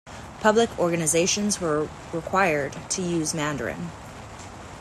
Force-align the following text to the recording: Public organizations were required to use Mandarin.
Public 0.39 0.79
organizations 0.79 1.61
were 1.61 1.87
required 2.11 2.75
to 2.89 3.03
use 3.03 3.35
Mandarin. 3.35 3.91